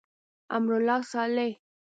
[0.55, 1.51] امرالله صالح.